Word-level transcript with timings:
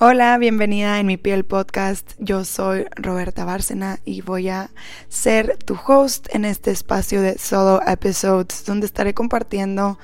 Hola, 0.00 0.38
bienvenida 0.38 1.00
en 1.00 1.08
mi 1.08 1.16
piel 1.16 1.44
podcast. 1.44 2.12
Yo 2.20 2.44
soy 2.44 2.86
Roberta 2.94 3.44
Bárcena 3.44 3.98
y 4.04 4.20
voy 4.20 4.48
a 4.48 4.70
ser 5.08 5.56
tu 5.64 5.76
host 5.88 6.28
en 6.32 6.44
este 6.44 6.70
espacio 6.70 7.20
de 7.20 7.36
solo 7.36 7.82
episodes 7.84 8.64
donde 8.64 8.86
estaré 8.86 9.12
compartiendo 9.12 9.98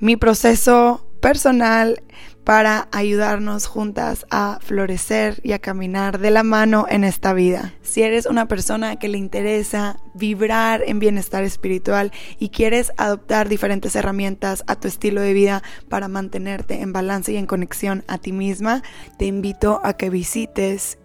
mi 0.00 0.16
proceso 0.16 1.07
personal 1.20 2.02
para 2.44 2.88
ayudarnos 2.92 3.66
juntas 3.66 4.24
a 4.30 4.58
florecer 4.62 5.38
y 5.42 5.52
a 5.52 5.58
caminar 5.58 6.18
de 6.18 6.30
la 6.30 6.42
mano 6.42 6.86
en 6.88 7.04
esta 7.04 7.34
vida. 7.34 7.74
Si 7.82 8.02
eres 8.02 8.24
una 8.24 8.48
persona 8.48 8.96
que 8.96 9.08
le 9.08 9.18
interesa 9.18 10.00
vibrar 10.14 10.82
en 10.86 10.98
bienestar 10.98 11.44
espiritual 11.44 12.10
y 12.38 12.48
quieres 12.48 12.92
adoptar 12.96 13.50
diferentes 13.50 13.94
herramientas 13.96 14.64
a 14.66 14.76
tu 14.76 14.88
estilo 14.88 15.20
de 15.20 15.34
vida 15.34 15.62
para 15.90 16.08
mantenerte 16.08 16.80
en 16.80 16.94
balance 16.94 17.32
y 17.32 17.36
en 17.36 17.46
conexión 17.46 18.02
a 18.08 18.16
ti 18.16 18.32
misma, 18.32 18.82
te 19.18 19.26
invito 19.26 19.82
a 19.84 19.92
que 19.92 20.08
visites 20.08 20.98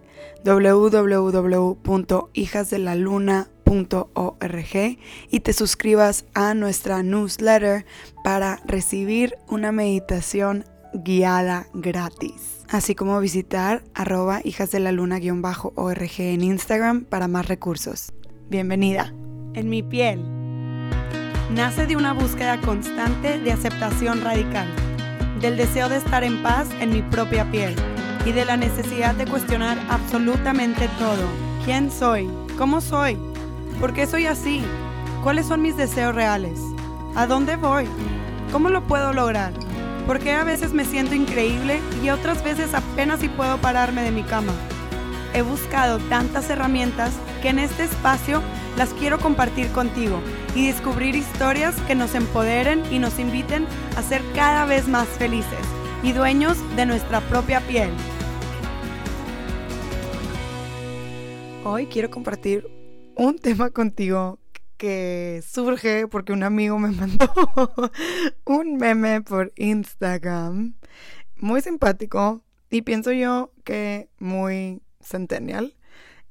y 5.29 5.39
te 5.39 5.53
suscribas 5.53 6.25
a 6.33 6.53
nuestra 6.53 7.03
newsletter 7.03 7.85
para 8.23 8.59
recibir 8.65 9.35
una 9.47 9.71
meditación 9.71 10.65
guiada 10.93 11.67
gratis. 11.73 12.63
Así 12.69 12.95
como 12.95 13.19
visitar 13.19 13.83
arroba 13.93 14.41
hijas 14.43 14.71
de 14.71 14.79
la 14.79 14.91
luna-org 14.91 16.11
en 16.19 16.43
Instagram 16.43 17.05
para 17.05 17.27
más 17.27 17.47
recursos. 17.47 18.13
Bienvenida. 18.49 19.13
En 19.53 19.69
mi 19.69 19.83
piel. 19.83 20.23
Nace 21.51 21.85
de 21.85 21.95
una 21.95 22.13
búsqueda 22.13 22.59
constante 22.61 23.39
de 23.39 23.51
aceptación 23.51 24.21
radical, 24.21 24.67
del 25.39 25.57
deseo 25.57 25.89
de 25.89 25.97
estar 25.97 26.23
en 26.23 26.41
paz 26.41 26.67
en 26.79 26.91
mi 26.91 27.01
propia 27.01 27.49
piel 27.51 27.75
y 28.25 28.31
de 28.31 28.45
la 28.45 28.57
necesidad 28.57 29.13
de 29.15 29.25
cuestionar 29.25 29.77
absolutamente 29.89 30.87
todo. 30.97 31.27
¿Quién 31.65 31.91
soy? 31.91 32.27
¿Cómo 32.57 32.81
soy? 32.81 33.17
¿Por 33.79 33.93
qué 33.93 34.07
soy 34.07 34.25
así? 34.25 34.63
¿Cuáles 35.23 35.45
son 35.45 35.61
mis 35.61 35.77
deseos 35.77 36.15
reales? 36.15 36.59
¿A 37.15 37.27
dónde 37.27 37.55
voy? 37.55 37.87
¿Cómo 38.51 38.69
lo 38.69 38.81
puedo 38.87 39.13
lograr? 39.13 39.53
porque 40.07 40.31
a 40.33 40.43
veces 40.43 40.73
me 40.73 40.85
siento 40.85 41.15
increíble 41.15 41.79
y 42.03 42.09
otras 42.09 42.43
veces 42.43 42.73
apenas 42.73 43.19
si 43.21 43.29
puedo 43.29 43.57
pararme 43.57 44.03
de 44.03 44.11
mi 44.11 44.23
cama. 44.23 44.53
He 45.33 45.41
buscado 45.41 45.99
tantas 46.09 46.49
herramientas 46.49 47.13
que 47.41 47.49
en 47.49 47.59
este 47.59 47.83
espacio 47.83 48.41
las 48.77 48.89
quiero 48.93 49.19
compartir 49.19 49.71
contigo 49.71 50.19
y 50.55 50.67
descubrir 50.67 51.15
historias 51.15 51.75
que 51.81 51.95
nos 51.95 52.15
empoderen 52.15 52.83
y 52.91 52.99
nos 52.99 53.19
inviten 53.19 53.65
a 53.97 54.01
ser 54.03 54.21
cada 54.35 54.65
vez 54.65 54.87
más 54.87 55.07
felices 55.07 55.65
y 56.03 56.11
dueños 56.11 56.57
de 56.75 56.85
nuestra 56.85 57.21
propia 57.21 57.61
piel. 57.61 57.89
Hoy 61.63 61.87
quiero 61.87 62.11
compartir 62.11 62.82
un 63.15 63.39
tema 63.39 63.69
contigo 63.69 64.39
que 64.77 65.43
surge 65.47 66.07
porque 66.07 66.33
un 66.33 66.43
amigo 66.43 66.79
me 66.79 66.91
mandó 66.91 67.31
un 68.45 68.77
meme 68.77 69.21
por 69.21 69.53
Instagram 69.55 70.75
muy 71.37 71.61
simpático 71.61 72.43
y 72.69 72.81
pienso 72.81 73.11
yo 73.11 73.51
que 73.63 74.09
muy 74.19 74.81
centennial. 75.01 75.75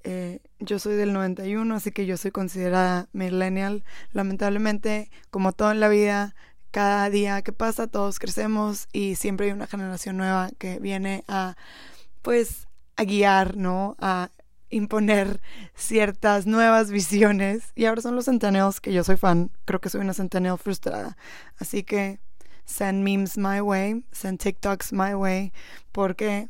Eh, 0.05 0.41
yo 0.59 0.79
soy 0.79 0.97
del 0.97 1.13
91, 1.13 1.75
así 1.75 1.93
que 1.93 2.07
yo 2.07 2.17
soy 2.17 2.33
considerada 2.33 3.09
millennial. 3.13 3.85
Lamentablemente, 4.11 5.11
como 5.31 5.53
todo 5.53 5.71
en 5.71 5.81
la 5.81 5.89
vida, 5.89 6.35
cada 6.73 7.09
día 7.11 7.43
que 7.43 7.53
pasa 7.53 7.87
todos 7.87 8.19
crecemos 8.19 8.89
y 8.93 9.15
siempre 9.15 9.47
hay 9.47 9.53
una 9.53 9.67
generación 9.67 10.17
nueva 10.17 10.51
que 10.59 10.81
viene 10.81 11.23
a, 11.29 11.57
pues, 12.23 12.67
a 12.97 13.05
guiar, 13.05 13.57
¿no? 13.57 13.95
A 14.01 14.31
imponer 14.73 15.41
ciertas 15.75 16.47
nuevas 16.47 16.91
visiones. 16.91 17.73
Y 17.75 17.84
ahora 17.84 18.03
son 18.03 18.17
los 18.17 18.25
centennials 18.25 18.81
que 18.81 18.92
yo 18.92 19.05
soy 19.05 19.17
fan. 19.17 19.51
Creo 19.64 19.81
que 19.81 19.91
soy 19.91 20.01
una 20.01 20.14
centennial 20.14 20.58
frustrada. 20.58 21.17
Así 21.58 21.85
que 21.85 22.20
send 22.64 23.05
memes 23.05 23.36
my 23.39 23.61
way, 23.61 24.05
send 24.13 24.41
TikToks 24.41 24.92
my 24.92 25.14
way, 25.14 25.52
porque 25.92 26.48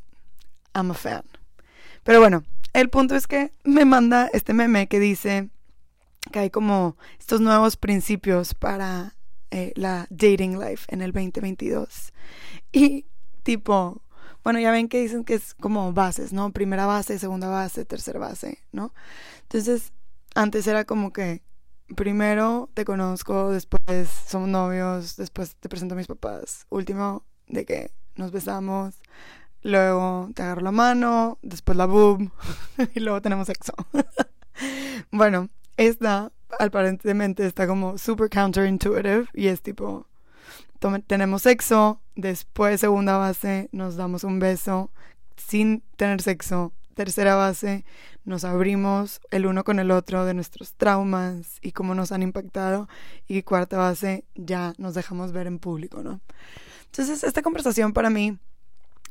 I'm 0.74 0.90
a 0.90 0.94
fan. 0.94 1.24
Pero 2.04 2.20
bueno, 2.20 2.44
el 2.72 2.88
punto 2.88 3.14
es 3.14 3.26
que 3.26 3.52
me 3.64 3.84
manda 3.84 4.28
este 4.32 4.54
meme 4.54 4.86
que 4.86 4.98
dice 4.98 5.50
que 6.30 6.38
hay 6.38 6.50
como 6.50 6.96
estos 7.18 7.40
nuevos 7.40 7.76
principios 7.76 8.54
para 8.54 9.16
eh, 9.50 9.72
la 9.76 10.06
dating 10.10 10.58
life 10.58 10.86
en 10.88 11.02
el 11.02 11.12
2022. 11.12 12.12
Y 12.72 13.06
tipo, 13.42 14.02
bueno, 14.44 14.60
ya 14.60 14.70
ven 14.70 14.88
que 14.88 15.00
dicen 15.00 15.24
que 15.24 15.34
es 15.34 15.54
como 15.54 15.92
bases, 15.92 16.32
¿no? 16.32 16.52
Primera 16.52 16.86
base, 16.86 17.18
segunda 17.18 17.48
base, 17.48 17.84
tercera 17.84 18.18
base, 18.18 18.58
¿no? 18.72 18.92
Entonces, 19.42 19.92
antes 20.34 20.66
era 20.66 20.84
como 20.84 21.12
que 21.12 21.42
primero 21.94 22.70
te 22.74 22.84
conozco, 22.84 23.50
después 23.50 24.08
somos 24.26 24.48
novios, 24.48 25.16
después 25.16 25.56
te 25.56 25.68
presento 25.68 25.94
a 25.94 25.98
mis 25.98 26.06
papás, 26.06 26.66
último 26.70 27.24
de 27.48 27.64
que 27.64 27.90
nos 28.16 28.32
besamos, 28.32 29.00
luego 29.62 30.30
te 30.34 30.42
agarro 30.42 30.62
la 30.62 30.72
mano, 30.72 31.38
después 31.42 31.76
la 31.76 31.86
boob 31.86 32.30
y 32.94 33.00
luego 33.00 33.20
tenemos 33.22 33.46
sexo. 33.46 33.74
bueno, 35.10 35.48
esta 35.76 36.32
aparentemente 36.58 37.46
está 37.46 37.66
como 37.66 37.96
super 37.98 38.28
counterintuitive 38.28 39.26
y 39.34 39.46
es 39.46 39.62
tipo 39.62 40.06
tenemos 41.06 41.42
sexo, 41.42 42.00
después 42.14 42.80
segunda 42.80 43.16
base 43.16 43.68
nos 43.72 43.96
damos 43.96 44.24
un 44.24 44.38
beso 44.38 44.90
sin 45.36 45.82
tener 45.96 46.22
sexo, 46.22 46.72
tercera 46.94 47.34
base 47.34 47.84
nos 48.24 48.44
abrimos 48.44 49.20
el 49.30 49.46
uno 49.46 49.64
con 49.64 49.78
el 49.78 49.90
otro 49.90 50.24
de 50.24 50.34
nuestros 50.34 50.74
traumas 50.74 51.58
y 51.60 51.72
cómo 51.72 51.94
nos 51.94 52.12
han 52.12 52.22
impactado 52.22 52.88
y 53.26 53.42
cuarta 53.42 53.78
base 53.78 54.24
ya 54.34 54.74
nos 54.78 54.94
dejamos 54.94 55.32
ver 55.32 55.46
en 55.46 55.58
público, 55.58 56.02
¿no? 56.02 56.20
Entonces 56.86 57.24
esta 57.24 57.42
conversación 57.42 57.92
para 57.92 58.10
mí 58.10 58.38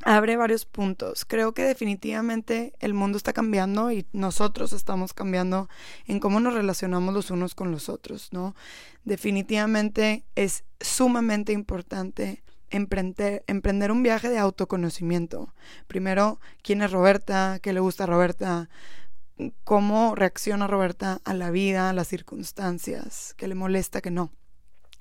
abre 0.04 0.38
varios 0.38 0.66
puntos. 0.66 1.26
Creo 1.26 1.54
que 1.54 1.64
definitivamente 1.64 2.74
el 2.80 2.94
mundo 2.94 3.18
está 3.18 3.34
cambiando 3.34 3.92
y 3.92 4.06
nosotros 4.14 4.74
estamos 4.74 5.14
cambiando 5.14 5.70
en 6.06 6.20
cómo 6.20 6.40
nos 6.40 6.54
relacionamos 6.54 7.14
los 7.14 7.32
unos 7.32 7.56
con 7.56 7.72
los 7.72 7.90
otros, 7.90 8.32
¿no? 8.32 8.56
Definitivamente 9.04 10.26
es 10.36 10.64
sumamente 10.80 11.54
importante 11.54 12.44
emprender, 12.72 13.92
un 13.92 14.04
viaje 14.04 14.30
de 14.30 14.40
autoconocimiento. 14.40 15.54
Primero, 15.88 16.40
quién 16.64 16.82
es 16.82 16.92
Roberta, 16.92 17.60
qué 17.62 17.74
le 17.74 17.80
gusta 17.80 18.06
a 18.06 18.08
Roberta, 18.08 18.70
cómo 19.64 20.16
reacciona 20.16 20.68
Roberta 20.68 21.22
a 21.24 21.34
la 21.34 21.52
vida, 21.52 21.90
a 21.90 21.94
las 21.94 22.08
circunstancias, 22.08 23.34
qué 23.38 23.48
le 23.48 23.56
molesta, 23.56 24.02
qué 24.02 24.12
no. 24.12 24.32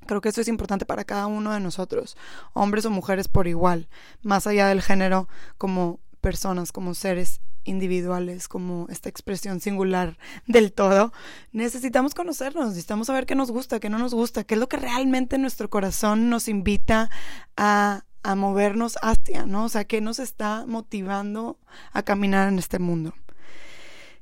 Creo 0.07 0.21
que 0.21 0.31
eso 0.31 0.41
es 0.41 0.49
importante 0.49 0.87
para 0.87 1.05
cada 1.05 1.27
uno 1.27 1.53
de 1.53 1.61
nosotros, 1.61 2.17
hombres 2.53 2.85
o 2.85 2.91
mujeres 2.91 3.29
por 3.29 3.47
igual, 3.47 3.89
más 4.23 4.47
allá 4.47 4.67
del 4.69 4.83
género, 4.83 5.29
como 5.59 6.01
personas, 6.21 6.73
como 6.73 6.95
seres 6.95 7.41
individuales, 7.65 8.49
como 8.49 8.87
esta 8.89 9.09
expresión 9.09 9.61
singular 9.61 10.19
del 10.47 10.73
todo, 10.73 11.13
necesitamos 11.53 12.15
conocernos, 12.15 12.69
necesitamos 12.69 13.07
saber 13.07 13.27
qué 13.27 13.35
nos 13.35 13.51
gusta, 13.51 13.81
qué 13.81 13.91
no 13.91 13.99
nos 13.99 14.15
gusta, 14.15 14.45
qué 14.45 14.55
es 14.55 14.61
lo 14.61 14.69
que 14.69 14.77
realmente 14.77 15.39
nuestro 15.39 15.71
corazón 15.71 16.31
nos 16.31 16.49
invita 16.49 17.11
a, 17.57 18.05
a 18.23 18.35
movernos 18.35 18.99
hacia, 19.03 19.47
¿no? 19.47 19.65
O 19.65 19.69
sea, 19.69 19.85
qué 19.85 20.01
nos 20.01 20.19
está 20.19 20.65
motivando 20.67 21.59
a 21.93 22.03
caminar 22.03 22.49
en 22.49 22.59
este 22.59 22.79
mundo. 22.79 23.15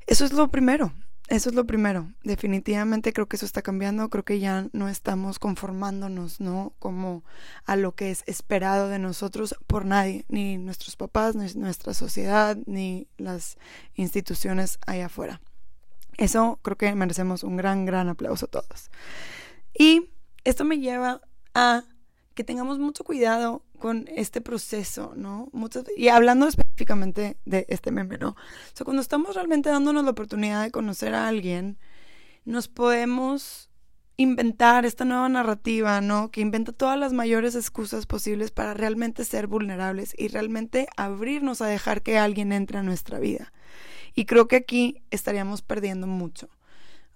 Eso 0.06 0.24
es 0.24 0.32
lo 0.32 0.48
primero, 0.48 0.92
eso 1.28 1.50
es 1.50 1.54
lo 1.54 1.66
primero. 1.66 2.10
Definitivamente 2.24 3.12
creo 3.12 3.26
que 3.26 3.36
eso 3.36 3.44
está 3.44 3.60
cambiando. 3.60 4.08
Creo 4.08 4.24
que 4.24 4.40
ya 4.40 4.68
no 4.72 4.88
estamos 4.88 5.38
conformándonos, 5.38 6.40
¿no? 6.40 6.72
Como 6.78 7.22
a 7.66 7.76
lo 7.76 7.94
que 7.94 8.10
es 8.10 8.24
esperado 8.26 8.88
de 8.88 8.98
nosotros 8.98 9.54
por 9.66 9.84
nadie, 9.84 10.24
ni 10.28 10.56
nuestros 10.56 10.96
papás, 10.96 11.36
ni 11.36 11.52
nuestra 11.54 11.92
sociedad, 11.92 12.56
ni 12.64 13.08
las 13.18 13.58
instituciones 13.94 14.78
allá 14.86 15.06
afuera. 15.06 15.40
Eso 16.16 16.58
creo 16.62 16.76
que 16.76 16.94
merecemos 16.94 17.44
un 17.44 17.56
gran, 17.56 17.84
gran 17.84 18.08
aplauso 18.08 18.46
todos. 18.46 18.90
Y 19.78 20.10
esto 20.44 20.64
me 20.64 20.78
lleva 20.78 21.20
a 21.54 21.84
que 22.38 22.44
tengamos 22.44 22.78
mucho 22.78 23.02
cuidado 23.02 23.64
con 23.80 24.08
este 24.14 24.40
proceso, 24.40 25.12
¿no? 25.16 25.50
y 25.96 26.06
hablando 26.06 26.46
específicamente 26.46 27.36
de 27.44 27.66
este 27.68 27.90
meme, 27.90 28.16
¿no? 28.16 28.28
O 28.28 28.36
sea, 28.74 28.84
cuando 28.84 29.02
estamos 29.02 29.34
realmente 29.34 29.70
dándonos 29.70 30.04
la 30.04 30.12
oportunidad 30.12 30.62
de 30.62 30.70
conocer 30.70 31.14
a 31.14 31.26
alguien, 31.26 31.78
nos 32.44 32.68
podemos 32.68 33.70
inventar 34.16 34.86
esta 34.86 35.04
nueva 35.04 35.28
narrativa, 35.28 36.00
¿no? 36.00 36.30
Que 36.30 36.40
inventa 36.40 36.70
todas 36.70 36.96
las 36.96 37.12
mayores 37.12 37.56
excusas 37.56 38.06
posibles 38.06 38.52
para 38.52 38.72
realmente 38.72 39.24
ser 39.24 39.48
vulnerables 39.48 40.14
y 40.16 40.28
realmente 40.28 40.86
abrirnos 40.96 41.60
a 41.60 41.66
dejar 41.66 42.02
que 42.02 42.18
alguien 42.18 42.52
entre 42.52 42.78
a 42.78 42.84
nuestra 42.84 43.18
vida. 43.18 43.52
Y 44.14 44.26
creo 44.26 44.46
que 44.46 44.54
aquí 44.54 45.02
estaríamos 45.10 45.62
perdiendo 45.62 46.06
mucho. 46.06 46.50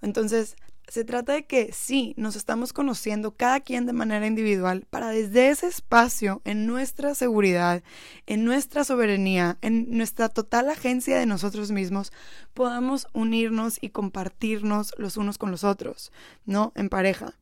Entonces, 0.01 0.57
Se 0.89 1.05
trata 1.05 1.33
de 1.33 1.47
que 1.47 1.73
sí, 1.73 2.13
nos 2.17 2.37
estamos 2.37 2.73
conociendo 2.73 3.35
cada 3.35 3.61
quien 3.61 3.87
de 3.87 3.93
manera 3.93 4.27
individual 4.27 4.87
para 4.91 5.09
desde 5.09 5.49
ese 5.49 5.69
espacio, 5.69 6.43
en 6.45 6.67
nuestra 6.67 7.15
seguridad, 7.15 7.83
en 8.27 8.45
nuestra 8.45 8.85
soberanía, 8.85 9.59
en 9.63 9.97
nuestra 9.97 10.29
total 10.29 10.69
agencia 10.69 11.19
de 11.19 11.27
nosotros 11.27 11.71
mismos, 11.71 12.13
podamos 12.53 13.07
unirnos 13.13 13.79
y 13.81 13.91
compartirnos 13.91 14.93
los 14.99 15.17
unos 15.17 15.39
con 15.39 15.51
los 15.51 15.65
otros, 15.65 16.13
¿no? 16.45 16.73
En 16.75 16.89
pareja. 16.89 17.39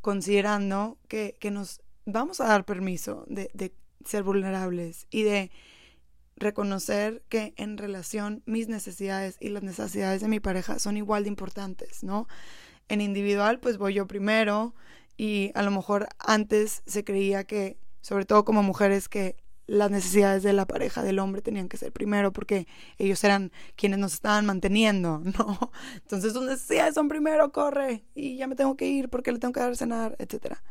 Considerando 0.00 0.98
que, 1.08 1.36
nos 1.50 1.80
vamos 2.04 2.40
a 2.40 2.46
dar 2.46 2.64
permiso 2.64 3.24
de, 3.28 3.50
de 3.54 3.72
ser 4.04 4.22
vulnerables 4.22 5.06
y 5.10 5.22
de 5.22 5.50
reconocer 6.38 7.22
que 7.28 7.54
en 7.56 7.78
relación 7.78 8.42
mis 8.46 8.68
necesidades 8.68 9.36
y 9.40 9.48
las 9.50 9.62
necesidades 9.62 10.20
de 10.20 10.28
mi 10.28 10.40
pareja 10.40 10.78
son 10.78 10.96
igual 10.96 11.24
de 11.24 11.28
importantes, 11.28 12.02
¿no? 12.02 12.28
En 12.88 13.00
individual, 13.00 13.60
pues 13.60 13.78
voy 13.78 13.94
yo 13.94 14.06
primero 14.06 14.74
y 15.16 15.50
a 15.54 15.62
lo 15.62 15.70
mejor 15.70 16.08
antes 16.18 16.82
se 16.86 17.04
creía 17.04 17.44
que, 17.44 17.78
sobre 18.00 18.24
todo 18.24 18.44
como 18.44 18.62
mujeres, 18.62 19.08
que 19.08 19.36
las 19.66 19.90
necesidades 19.90 20.42
de 20.42 20.54
la 20.54 20.66
pareja 20.66 21.02
del 21.02 21.18
hombre 21.18 21.42
tenían 21.42 21.68
que 21.68 21.76
ser 21.76 21.92
primero 21.92 22.32
porque 22.32 22.66
ellos 22.96 23.22
eran 23.22 23.52
quienes 23.76 23.98
nos 23.98 24.14
estaban 24.14 24.46
manteniendo, 24.46 25.18
¿no? 25.38 25.70
Entonces 25.94 26.32
sus 26.32 26.42
necesidades 26.42 26.94
son 26.94 27.08
primero, 27.08 27.52
corre 27.52 28.04
y 28.14 28.36
ya 28.38 28.46
me 28.46 28.56
tengo 28.56 28.76
que 28.76 28.88
ir 28.88 29.10
porque 29.10 29.30
le 29.30 29.38
tengo 29.38 29.52
que 29.52 29.60
dar 29.60 29.76
cenar, 29.76 30.16
etcétera. 30.18 30.62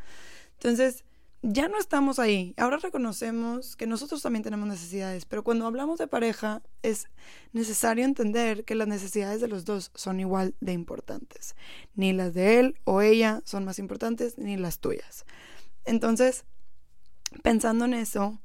Entonces, 0.53 1.05
ya 1.41 1.67
no 1.67 1.77
estamos 1.77 2.19
ahí. 2.19 2.53
Ahora 2.57 2.77
reconocemos 2.77 3.75
que 3.75 3.87
nosotros 3.87 4.21
también 4.21 4.43
tenemos 4.43 4.67
necesidades, 4.67 5.25
pero 5.25 5.43
cuando 5.43 5.67
hablamos 5.67 5.99
de 5.99 6.07
pareja 6.07 6.61
es 6.81 7.07
necesario 7.53 8.05
entender 8.05 8.65
que 8.65 8.75
las 8.75 8.87
necesidades 8.87 9.41
de 9.41 9.47
los 9.47 9.65
dos 9.65 9.91
son 9.93 10.19
igual 10.19 10.55
de 10.59 10.73
importantes. 10.73 11.55
Ni 11.95 12.13
las 12.13 12.33
de 12.33 12.59
él 12.59 12.79
o 12.83 13.01
ella 13.01 13.41
son 13.45 13.65
más 13.65 13.79
importantes, 13.79 14.37
ni 14.37 14.57
las 14.57 14.79
tuyas. 14.79 15.25
Entonces, 15.85 16.45
pensando 17.43 17.85
en 17.85 17.93
eso, 17.93 18.41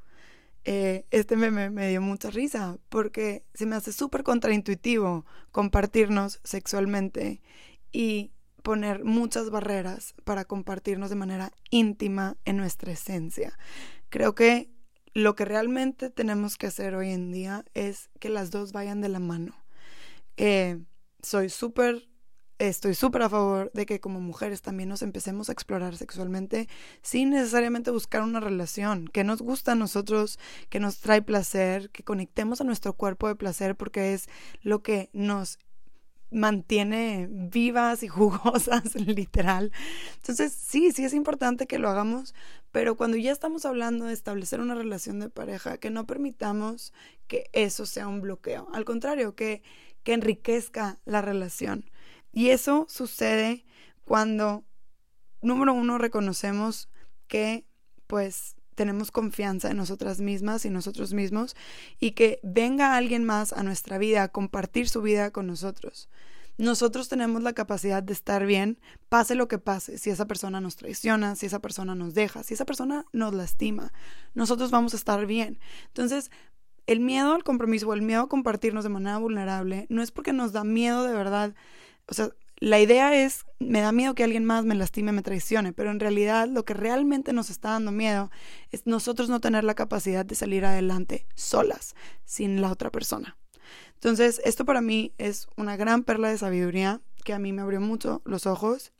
eh, 0.65 1.07
este 1.11 1.37
meme 1.37 1.71
me 1.71 1.89
dio 1.89 2.01
mucha 2.01 2.31
risa 2.31 2.79
porque 2.89 3.45
se 3.53 3.67
me 3.67 3.75
hace 3.75 3.93
súper 3.93 4.23
contraintuitivo 4.23 5.27
compartirnos 5.51 6.41
sexualmente 6.45 7.43
y 7.91 8.31
poner 8.63 9.05
muchas 9.05 9.51
barreras 9.51 10.15
para 10.25 10.45
compartirnos 10.45 11.11
de 11.11 11.17
manera 11.17 11.53
íntima 11.71 12.37
en 12.45 12.57
nuestra 12.57 12.93
esencia. 12.93 13.59
Creo 14.09 14.35
que 14.35 14.71
lo 15.15 15.35
que 15.35 15.45
realmente 15.45 16.11
tenemos 16.11 16.57
que 16.57 16.67
hacer 16.67 16.95
hoy 16.95 17.11
en 17.11 17.33
día 17.33 17.65
es 17.75 18.11
que 18.19 18.29
las 18.29 18.51
dos 18.51 18.73
vayan 18.73 19.01
de 19.01 19.09
la 19.09 19.19
mano. 19.19 19.55
Eh, 20.37 20.79
soy 21.23 21.51
súper, 21.51 22.09
estoy 22.59 22.95
súper 22.95 23.23
a 23.23 23.29
favor 23.29 23.71
de 23.75 23.85
que 23.85 24.01
como 24.01 24.21
mujeres 24.21 24.63
también 24.63 24.89
nos 24.89 25.03
empecemos 25.03 25.49
a 25.49 25.53
explorar 25.53 25.97
sexualmente 25.97 26.69
sin 27.03 27.31
necesariamente 27.31 27.91
buscar 27.91 28.23
una 28.23 28.41
relación, 28.41 29.07
que 29.07 29.25
nos 29.25 29.43
gusta 29.43 29.73
a 29.73 29.77
nosotros, 29.77 30.39
que 30.71 30.81
nos 30.81 30.99
trae 30.99 31.21
placer, 31.21 31.91
que 31.91 32.05
conectemos 32.05 32.61
a 32.61 32.65
nuestro 32.65 32.95
cuerpo 32.95 33.29
de 33.29 33.37
placer 33.37 33.77
porque 33.77 34.15
es 34.15 34.29
lo 34.63 34.83
que 34.83 35.11
nos 35.13 35.59
mantiene 36.33 37.29
vivas 37.31 38.03
y 38.03 38.09
jugosas, 38.09 38.95
literal. 38.95 39.73
Entonces, 40.17 40.53
sí, 40.53 40.93
sí 40.93 41.05
es 41.05 41.15
importante 41.15 41.67
que 41.67 41.79
lo 41.79 41.89
hagamos, 41.89 42.35
pero 42.71 42.97
cuando 42.97 43.17
ya 43.17 43.33
estamos 43.33 43.65
hablando 43.65 44.07
de 44.07 44.15
establecer 44.15 44.61
una 44.61 44.75
relación 44.75 45.21
de 45.21 45.31
pareja, 45.31 45.79
que 45.79 45.91
no 45.91 46.07
permitamos 46.07 46.93
que 47.27 47.51
eso 47.53 47.87
sea 47.87 48.09
un 48.09 48.21
bloqueo. 48.21 48.69
Al 48.73 48.85
contrario, 48.85 49.35
que, 49.35 49.63
que 50.03 50.15
enriquezca 50.15 50.99
la 51.05 51.21
relación. 51.23 51.91
Y 52.33 52.49
eso 52.49 52.87
sucede 52.89 53.65
cuando, 54.05 54.65
número 55.43 55.75
uno, 55.75 55.99
reconocemos 55.99 56.89
que, 57.29 57.67
pues, 58.07 58.57
tenemos 58.75 59.11
confianza 59.11 59.71
en 59.71 59.77
nosotras 59.77 60.21
mismas 60.21 60.65
y 60.65 60.71
nosotros 60.71 61.13
mismos 61.13 61.57
y 62.01 62.13
que 62.13 62.41
venga 62.43 62.97
alguien 62.97 63.25
más 63.25 63.53
a 63.53 63.63
nuestra 63.63 63.99
vida 63.99 64.23
a 64.23 64.29
compartir 64.29 64.89
su 64.89 65.03
vida 65.03 65.31
con 65.31 65.47
nosotros. 65.47 66.09
Nosotros 66.59 67.09
tenemos 67.09 67.43
la 67.43 67.55
capacidad 67.55 68.03
de 68.03 68.13
estar 68.13 68.45
bien, 68.45 68.79
pase 69.09 69.35
lo 69.35 69.49
que 69.49 69.59
pase, 69.59 69.97
si 69.99 70.11
esa 70.11 70.27
persona 70.27 70.61
nos 70.61 70.77
traiciona, 70.77 71.35
si 71.35 71.47
esa 71.47 71.61
persona 71.61 71.95
nos 71.95 72.15
deja, 72.15 72.43
si 72.43 72.55
esa 72.55 72.67
persona 72.67 73.07
nos 73.13 73.33
lastima, 73.33 73.93
nosotros 74.35 74.71
vamos 74.71 74.93
a 74.93 74.99
estar 74.99 75.25
bien. 75.27 75.59
Entonces, 75.89 76.31
el 76.87 77.01
miedo 77.01 77.33
al 77.33 77.45
compromiso 77.45 77.89
o 77.89 77.95
el 77.95 78.03
miedo 78.03 78.23
a 78.23 78.29
compartirnos 78.29 78.85
de 78.85 78.91
manera 78.91 79.19
vulnerable 79.19 79.87
no 79.89 80.03
es 80.03 80.11
porque 80.11 80.33
nos 80.33 80.53
da 80.53 80.63
miedo 80.63 81.05
de 81.05 81.15
verdad, 81.15 81.55
o 82.07 82.15
sea, 82.15 82.31
la 82.57 82.81
idea 82.81 83.15
es, 83.25 83.45
me 83.59 83.81
da 83.81 83.93
miedo 83.93 84.15
que 84.15 84.25
alguien 84.25 84.45
más 84.45 84.65
me 84.65 84.75
lastime, 84.75 85.13
me 85.13 85.23
traicione, 85.23 85.73
pero 85.73 85.91
en 85.91 86.01
realidad 86.01 86.49
lo 86.49 86.65
que 86.65 86.75
realmente 86.75 87.33
nos 87.33 87.51
está 87.51 87.71
dando 87.71 87.93
miedo 87.93 88.31
es 88.71 88.87
nosotros 88.87 89.29
no 89.29 89.41
tener 89.41 89.65
la 89.65 89.75
capacidad 89.75 90.25
de 90.25 90.35
salir 90.35 90.65
adelante 90.65 91.27
solas, 91.35 91.95
sin 92.25 92.61
la 92.61 92.71
otra 92.71 92.91
persona. 92.91 93.37
Entonces, 93.95 94.41
esto 94.45 94.65
para 94.65 94.81
mí 94.81 95.13
es 95.19 95.47
una 95.57 95.77
gran 95.77 96.03
perla 96.05 96.29
de 96.29 96.39
sabiduría 96.39 97.01
que 97.25 97.33
a 97.33 97.39
mí 97.39 97.53
me 97.53 97.63
abrió 97.63 97.81
mucho 97.81 98.23
los 98.25 98.47
ojos 98.47 98.93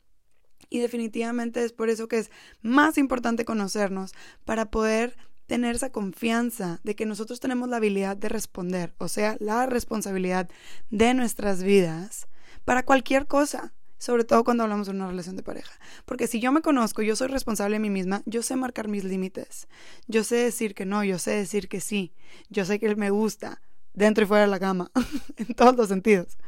y 0.71 0.79
definitivamente 0.79 1.65
es 1.65 1.73
por 1.73 1.89
eso 1.89 2.09
que 2.09 2.19
es 2.19 2.31
más 2.63 2.99
importante 2.99 3.45
conocernos 3.45 4.13
para 4.45 4.71
poder 4.71 5.17
tener 5.47 5.75
esa 5.75 5.91
confianza 5.93 6.81
de 6.83 6.95
que 6.95 7.05
nosotros 7.05 7.41
tenemos 7.41 7.69
la 7.69 7.77
habilidad 7.77 8.17
de 8.17 8.29
responder, 8.29 8.95
o 8.99 9.09
sea, 9.09 9.37
la 9.39 9.67
responsabilidad 9.67 10.49
de 10.91 11.15
nuestras 11.15 11.63
vidas 11.63 12.27
para 12.65 12.83
cualquier 12.85 13.27
cosa, 13.27 13.75
sobre 13.99 14.25
todo 14.25 14.45
cuando 14.45 14.65
hablamos 14.65 14.87
de 14.87 14.93
una 14.93 15.07
relación 15.07 15.37
de 15.37 15.43
pareja. 15.43 15.79
Porque 16.05 16.27
si 16.27 16.41
yo 16.41 16.51
me 16.53 16.63
conozco, 16.63 17.03
yo 17.03 17.15
soy 17.17 17.29
responsable 17.29 17.77
de 17.77 17.81
mí 17.81 17.91
misma, 17.91 18.23
yo 18.27 18.43
sé 18.43 18.57
marcar 18.57 18.89
mis 18.89 19.05
límites, 19.05 19.69
yo 20.07 20.25
sé 20.25 20.37
decir 20.37 20.75
que 20.75 20.87
no, 20.87 21.05
yo 21.05 21.19
sé 21.19 21.33
decir 21.33 21.69
que 21.69 21.81
sí, 21.81 22.13
yo 22.49 22.65
sé 22.65 22.79
que 22.79 22.95
me 22.97 23.11
gusta, 23.11 23.61
dentro 23.95 24.25
y 24.25 24.27
fuera 24.27 24.45
de 24.45 24.51
la 24.51 24.61
cama, 24.61 24.91
en 25.37 25.55
todos 25.55 25.77
los 25.77 25.89
sentidos. 25.89 26.39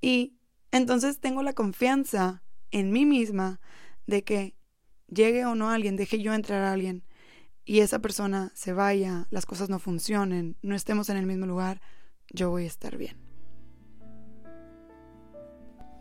Y 0.00 0.36
entonces 0.72 1.20
tengo 1.20 1.42
la 1.42 1.52
confianza 1.52 2.42
en 2.70 2.92
mí 2.92 3.04
misma 3.04 3.60
de 4.06 4.24
que 4.24 4.56
llegue 5.08 5.44
o 5.44 5.54
no 5.54 5.70
alguien, 5.70 5.96
deje 5.96 6.20
yo 6.20 6.34
entrar 6.34 6.62
a 6.62 6.72
alguien 6.72 7.04
y 7.64 7.80
esa 7.80 8.00
persona 8.00 8.50
se 8.54 8.72
vaya, 8.72 9.28
las 9.30 9.46
cosas 9.46 9.68
no 9.68 9.78
funcionen, 9.78 10.56
no 10.62 10.74
estemos 10.74 11.08
en 11.08 11.16
el 11.16 11.26
mismo 11.26 11.46
lugar, 11.46 11.80
yo 12.32 12.50
voy 12.50 12.64
a 12.64 12.66
estar 12.66 12.96
bien. 12.96 13.29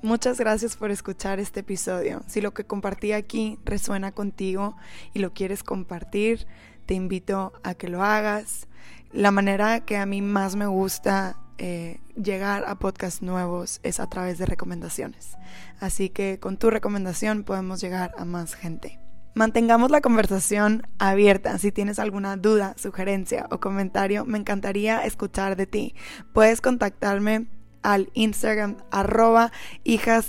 Muchas 0.01 0.39
gracias 0.39 0.77
por 0.77 0.91
escuchar 0.91 1.41
este 1.41 1.59
episodio. 1.59 2.21
Si 2.25 2.39
lo 2.39 2.53
que 2.53 2.63
compartí 2.63 3.11
aquí 3.11 3.59
resuena 3.65 4.13
contigo 4.13 4.77
y 5.13 5.19
lo 5.19 5.33
quieres 5.33 5.61
compartir, 5.61 6.47
te 6.85 6.93
invito 6.93 7.51
a 7.63 7.73
que 7.73 7.89
lo 7.89 8.01
hagas. 8.01 8.67
La 9.11 9.31
manera 9.31 9.81
que 9.81 9.97
a 9.97 10.05
mí 10.05 10.21
más 10.21 10.55
me 10.55 10.67
gusta 10.67 11.35
eh, 11.57 11.99
llegar 12.15 12.63
a 12.65 12.79
podcasts 12.79 13.21
nuevos 13.21 13.81
es 13.83 13.99
a 13.99 14.07
través 14.07 14.37
de 14.37 14.45
recomendaciones. 14.45 15.35
Así 15.81 16.07
que 16.09 16.39
con 16.39 16.55
tu 16.55 16.69
recomendación 16.69 17.43
podemos 17.43 17.81
llegar 17.81 18.13
a 18.17 18.23
más 18.23 18.55
gente. 18.55 19.01
Mantengamos 19.35 19.91
la 19.91 19.99
conversación 19.99 20.87
abierta. 20.97 21.57
Si 21.57 21.73
tienes 21.73 21.99
alguna 21.99 22.37
duda, 22.37 22.73
sugerencia 22.77 23.47
o 23.51 23.59
comentario, 23.59 24.23
me 24.23 24.37
encantaría 24.37 25.03
escuchar 25.03 25.57
de 25.57 25.67
ti. 25.67 25.93
Puedes 26.33 26.61
contactarme 26.61 27.47
al 27.83 28.09
Instagram 28.13 28.77
arroba 28.91 29.51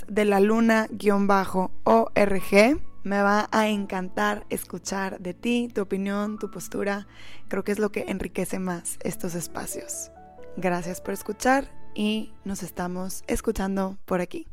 la 0.05 0.39
luna 0.39 0.87
guion 0.91 1.27
bajo 1.27 1.71
org. 1.83 2.79
Me 3.03 3.21
va 3.21 3.49
a 3.51 3.67
encantar 3.67 4.45
escuchar 4.49 5.19
de 5.19 5.33
ti, 5.33 5.69
tu 5.73 5.81
opinión, 5.81 6.37
tu 6.37 6.51
postura. 6.51 7.07
Creo 7.47 7.63
que 7.63 7.71
es 7.71 7.79
lo 7.79 7.91
que 7.91 8.05
enriquece 8.07 8.59
más 8.59 8.97
estos 9.03 9.33
espacios. 9.33 10.11
Gracias 10.55 11.01
por 11.01 11.13
escuchar 11.13 11.71
y 11.95 12.33
nos 12.45 12.61
estamos 12.61 13.23
escuchando 13.27 13.97
por 14.05 14.21
aquí. 14.21 14.50